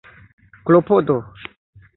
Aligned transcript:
klopodo 0.65 1.17